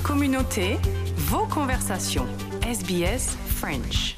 [0.00, 0.76] Votre communauté,
[1.16, 2.24] vos conversations.
[2.66, 4.16] SBS French.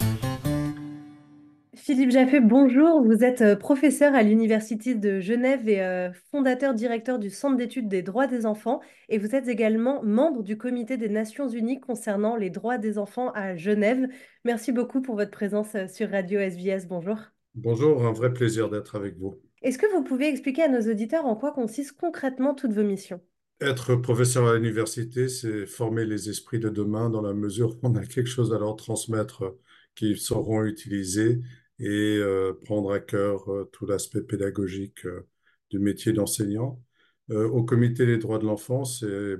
[1.74, 3.02] Philippe Jaffé, bonjour.
[3.02, 7.88] Vous êtes euh, professeur à l'Université de Genève et euh, fondateur directeur du Centre d'études
[7.88, 8.80] des droits des enfants.
[9.08, 13.32] Et vous êtes également membre du Comité des Nations Unies concernant les droits des enfants
[13.32, 14.06] à Genève.
[14.44, 16.86] Merci beaucoup pour votre présence euh, sur Radio SBS.
[16.86, 17.16] Bonjour.
[17.56, 19.40] Bonjour, un vrai plaisir d'être avec vous.
[19.62, 23.20] Est-ce que vous pouvez expliquer à nos auditeurs en quoi consistent concrètement toutes vos missions?
[23.62, 27.94] Être professeur à l'université, c'est former les esprits de demain dans la mesure où on
[27.94, 29.54] a quelque chose à leur transmettre
[29.94, 31.40] qu'ils sauront utiliser
[31.78, 35.28] et euh, prendre à cœur euh, tout l'aspect pédagogique euh,
[35.70, 36.82] du métier d'enseignant.
[37.30, 39.36] au comité des droits de l'enfant, c'est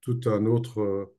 [0.00, 1.14] tout un autre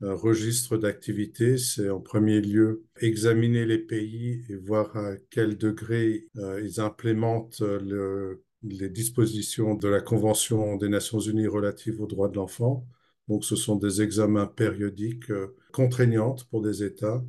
[0.00, 6.28] registre d'activité, c'est en premier lieu examiner les pays et voir à quel degré
[6.62, 12.36] ils implémentent le, les dispositions de la Convention des Nations Unies relative aux droits de
[12.36, 12.86] l'enfant.
[13.28, 17.24] Donc ce sont des examens périodiques euh, contraignantes pour des États.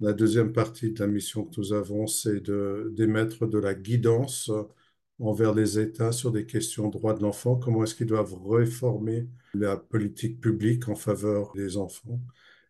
[0.00, 4.50] La deuxième partie de la mission que nous avons, c'est d'émettre de la guidance
[5.20, 9.28] envers les États sur des questions de droits de l'enfant, comment est-ce qu'ils doivent réformer
[9.54, 12.20] la politique publique en faveur des enfants?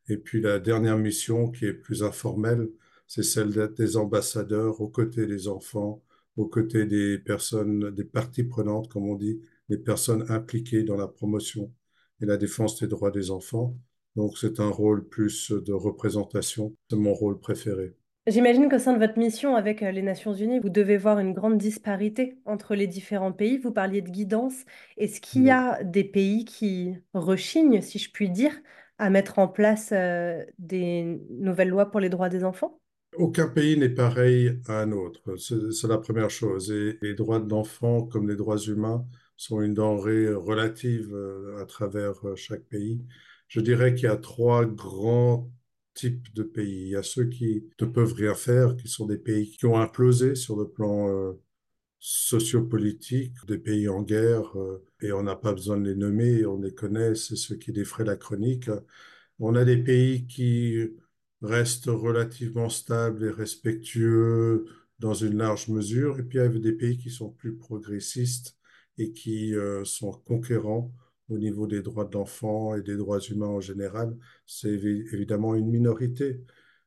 [0.09, 2.69] Et puis la dernière mission qui est plus informelle,
[3.09, 6.03] c'est celle d'être des ambassadeurs aux côtés des enfants,
[6.37, 11.09] aux côtés des personnes, des parties prenantes, comme on dit, des personnes impliquées dans la
[11.09, 11.73] promotion
[12.21, 13.77] et la défense des droits des enfants.
[14.17, 17.95] Donc c'est un rôle plus de représentation, c'est mon rôle préféré.
[18.27, 21.33] J'imagine qu'au sein de votre mission avec euh, les Nations Unies, vous devez voir une
[21.33, 23.57] grande disparité entre les différents pays.
[23.57, 24.65] Vous parliez de guidance.
[24.97, 28.53] Est-ce qu'il y a des pays qui rechignent, si je puis dire,
[28.99, 32.81] à mettre en place euh, des nouvelles lois pour les droits des enfants?
[33.19, 35.37] Aucun pays n'est pareil à un autre.
[35.39, 36.71] C'est la première chose.
[36.71, 42.15] Et les droits de comme les droits humains, sont une denrée relative euh, à travers
[42.37, 43.01] chaque pays.
[43.49, 45.51] Je dirais qu'il y a trois grands
[45.95, 46.83] types de pays.
[46.85, 49.79] Il y a ceux qui ne peuvent rien faire, qui sont des pays qui ont
[49.79, 51.33] implosé sur le plan euh,
[51.99, 56.61] sociopolitique, des pays en guerre, euh, et on n'a pas besoin de les nommer, on
[56.61, 58.71] les connaît, c'est ceux qui défraient la chronique.
[59.39, 60.79] On a des pays qui
[61.43, 64.67] restent relativement stables et respectueux
[64.99, 68.57] dans une large mesure, et puis il y a des pays qui sont plus progressistes
[68.99, 70.93] et qui euh, sont conquérants
[71.29, 74.17] au niveau des droits de l'enfant et des droits humains en général,
[74.47, 76.41] c'est évidemment une minorité.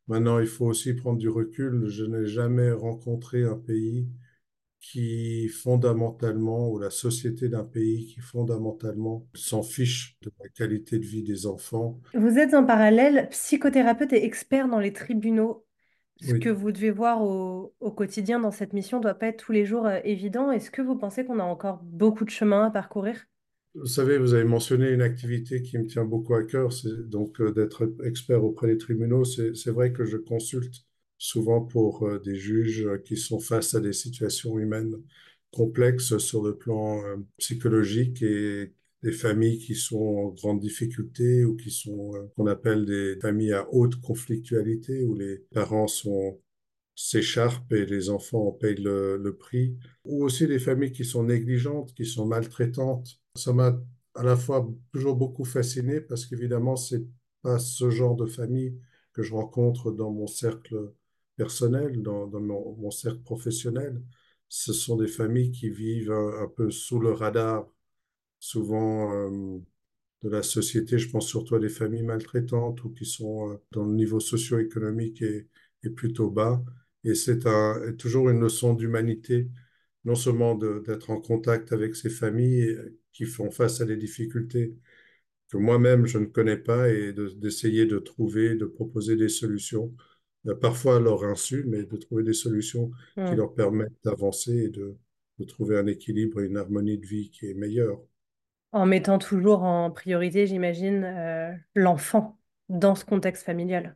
[0.08, 1.88] Maintenant, il faut aussi prendre du recul.
[1.88, 4.08] Je n'ai jamais rencontré un pays
[4.80, 11.06] qui fondamentalement, ou la société d'un pays qui fondamentalement s'en fiche de la qualité de
[11.06, 12.00] vie des enfants.
[12.14, 15.66] Vous êtes en parallèle psychothérapeute et expert dans les tribunaux.
[16.22, 19.46] Ce que vous devez voir au, au quotidien dans cette mission ne doit pas être
[19.46, 20.52] tous les jours euh, évident.
[20.52, 23.26] Est-ce que vous pensez qu'on a encore beaucoup de chemin à parcourir?
[23.76, 27.40] Vous savez, vous avez mentionné une activité qui me tient beaucoup à cœur, c'est donc
[27.40, 29.24] euh, d'être expert auprès des tribunaux.
[29.24, 30.86] C'est vrai que je consulte
[31.20, 34.96] souvent pour euh, des juges qui sont face à des situations humaines
[35.52, 41.56] complexes sur le plan euh, psychologique et des familles qui sont en grande difficulté ou
[41.56, 46.40] qui sont qu'on appelle des familles à haute conflictualité où les parents sont
[46.96, 51.24] s'écharpent et les enfants en payent le, le prix, ou aussi des familles qui sont
[51.24, 53.20] négligentes, qui sont maltraitantes.
[53.36, 53.80] Ça m'a
[54.16, 57.06] à la fois toujours beaucoup fasciné parce qu'évidemment, c'est
[57.42, 58.76] pas ce genre de famille
[59.14, 60.92] que je rencontre dans mon cercle
[61.40, 64.02] personnel, dans, mon, cercle professionnel.
[64.50, 67.68] Ce sont des familles qui vivent un, peu sous le radar,
[68.40, 69.60] souvent euh,
[70.24, 71.00] de la société.
[71.00, 75.22] Je pense surtout à des familles maltraitantes ou qui sont euh, dans le niveau socio-économique
[75.22, 76.62] est plutôt bas.
[77.06, 79.50] Et c'est un, toujours une leçon d'humanité
[80.06, 82.78] non seulement d'être en contact avec ces familles
[83.14, 84.76] qui font face à des difficultés
[85.50, 90.09] que moi-même je ne connais pas et d'essayer de, trouver, de proposer des solutions, euh,
[90.62, 93.36] parfois à leur insu, mais de trouver des solutions qui mmh.
[93.36, 94.98] leur permettent d'avancer et de,
[95.48, 97.98] trouver un équilibre et une harmonie de vie qui est meilleure.
[98.74, 102.38] En mettant toujours en priorité, j'imagine, euh, l'enfant
[102.68, 103.96] dans ce contexte familial.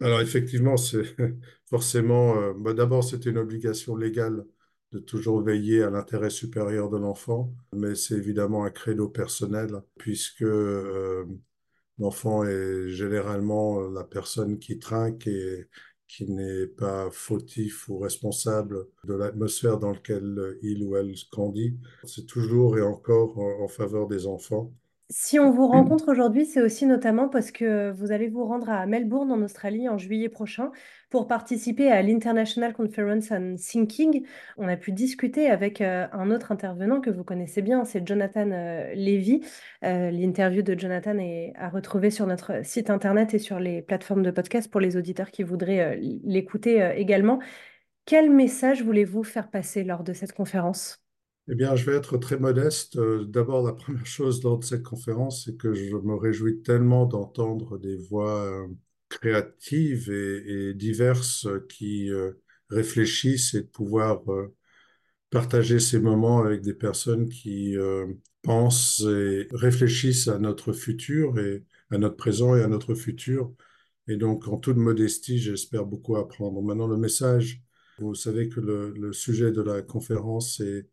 [0.00, 1.04] Alors effectivement, c'est
[1.66, 4.44] forcément, euh, bah, d'abord c'était une obligation légale
[4.92, 10.42] de toujours veiller à l'intérêt supérieur de l'enfant, mais c'est évidemment un credo personnel, puisque
[10.42, 11.24] euh,
[11.98, 15.68] l'enfant est généralement la personne qui trinque et
[16.06, 21.76] qui n'est pas fautif ou responsable de l'atmosphère dans laquelle il ou elle grandit.
[22.04, 24.72] C'est toujours et encore en, faveur des enfants.
[25.10, 28.86] Si on vous rencontre aujourd'hui, c'est aussi notamment parce que vous allez vous rendre à
[28.86, 30.72] Melbourne, en Australie, en juillet prochain,
[31.10, 34.24] pour participer à l'International Conference on Thinking.
[34.56, 38.50] On a pu discuter avec euh, un autre intervenant que vous connaissez bien, c'est Jonathan
[38.50, 39.42] euh, Levy.
[39.84, 44.22] Euh, l'interview de Jonathan est à retrouver sur notre site internet et sur les plateformes
[44.22, 47.40] de podcast pour les auditeurs qui voudraient l'écouter également.
[48.06, 51.03] Quel message voulez-vous faire passer lors de cette conférence?
[51.48, 52.96] Eh bien, je vais être très modeste.
[52.96, 57.04] Euh, D'abord, la première chose lors de cette conférence, c'est que je me réjouis tellement
[57.06, 58.66] d'entendre des voix euh,
[59.10, 62.32] créatives et, diverses qui euh,
[62.70, 64.22] réfléchissent et de pouvoir
[65.30, 67.76] partager ces moments avec des personnes qui
[68.42, 73.52] pensent et réfléchissent à notre futur et à notre présent et à notre futur.
[74.08, 76.62] Et donc, en toute modestie, j'espère beaucoup apprendre.
[76.62, 77.62] Maintenant, le message,
[77.98, 80.88] vous savez que le sujet de la conférence est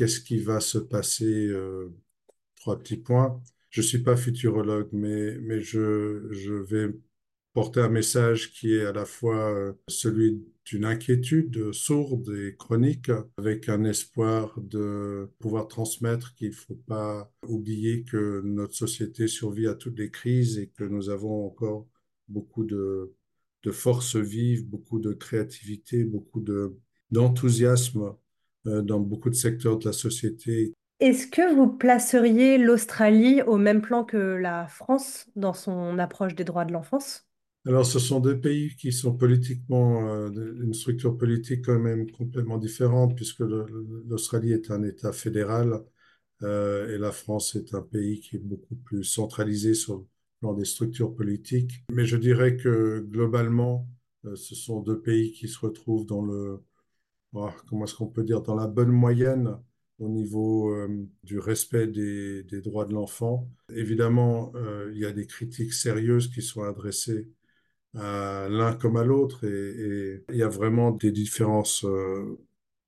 [0.00, 1.90] qu'est-ce qui va se passer euh,
[2.56, 3.42] Trois petits points.
[3.68, 6.88] Je ne suis pas futurologue, mais, mais je, je vais
[7.52, 13.10] porter un message qui est à la fois euh, celui d'une inquiétude sourde et chronique,
[13.36, 19.66] avec un espoir de pouvoir transmettre qu'il ne faut pas oublier que notre société survit
[19.66, 21.86] à toutes les crises et que nous avons encore
[22.28, 23.12] beaucoup de,
[23.64, 26.74] de force vive, beaucoup de créativité, beaucoup de,
[27.10, 28.14] d'enthousiasme
[28.64, 30.74] dans beaucoup de secteurs de la société.
[31.00, 36.44] Est-ce que vous placeriez l'Australie au même plan que la France dans son approche des
[36.44, 37.26] droits de l'enfance?
[37.66, 40.30] Alors, ce sont deux pays qui sont politiquement, euh,
[40.62, 45.82] une structure politique quand même complètement différente, puisque l'Australie est un État fédéral
[46.42, 50.06] euh, et la France est un pays qui est beaucoup plus centralisé sur le
[50.40, 51.82] plan des structures politiques.
[51.92, 53.86] Mais je dirais que globalement,
[54.24, 56.62] euh, ce sont deux pays qui se retrouvent dans le,
[57.32, 59.56] comment est-ce qu'on peut dire, dans la bonne moyenne
[60.00, 60.88] au niveau euh,
[61.24, 63.48] du respect des, droits de l'enfant.
[63.74, 67.28] Évidemment, euh, il y a des critiques sérieuses qui sont adressées
[67.96, 72.38] à l'un comme à l'autre et, il y a vraiment des différences euh,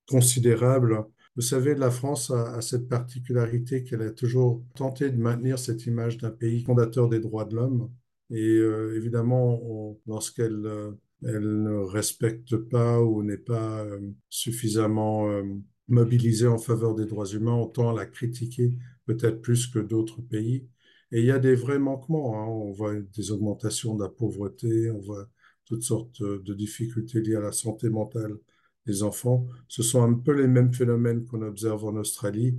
[0.08, 1.04] considérables.
[1.36, 6.18] Vous savez, la France a, cette particularité qu'elle a toujours tenté de maintenir cette image
[6.18, 7.90] d'un pays fondateur des droits de l'homme.
[8.30, 8.56] Et
[8.96, 10.94] évidemment, lorsqu'elle
[11.26, 15.42] elle ne respecte pas ou n'est pas euh, suffisamment euh,
[15.88, 18.76] mobilisée en faveur des droits humains, on tend à la critiquer
[19.06, 20.66] peut-être plus que d'autres pays.
[21.12, 22.46] Et il y a des vrais manquements, hein.
[22.46, 25.28] On voit des augmentations de la pauvreté, on voit
[25.66, 28.36] toutes sortes de difficultés liées à la santé mentale
[28.86, 29.46] des enfants.
[29.68, 32.58] Ce sont un peu les mêmes phénomènes qu'on observe en Australie.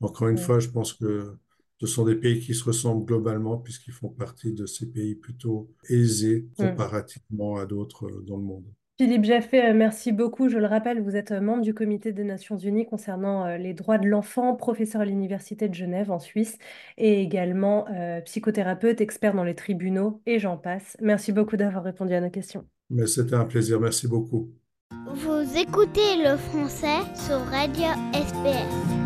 [0.00, 0.42] Encore une Ouais.
[0.42, 1.34] fois, je pense que
[1.80, 5.70] ce sont des pays qui se ressemblent globalement puisqu'ils font partie de ces pays plutôt
[5.88, 6.68] aisés Mm.
[6.70, 8.64] comparativement à d'autres euh, dans le monde.
[8.96, 10.48] Philippe Jaffé, euh, merci beaucoup.
[10.48, 13.98] Je le rappelle, vous êtes euh, membre du Comité des Nations Unies concernant les droits
[13.98, 16.58] de l'enfant, professeur à l'Université de Genève en Suisse
[16.96, 20.96] et également euh, psychothérapeute, expert dans les tribunaux et j'en passe.
[21.02, 22.64] Merci beaucoup d'avoir répondu à nos questions.
[22.88, 23.80] Mais c'était un plaisir.
[23.80, 24.50] Merci beaucoup.
[25.12, 29.03] Vous écoutez le français sur Radio SPS.